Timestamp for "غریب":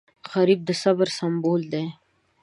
0.31-0.59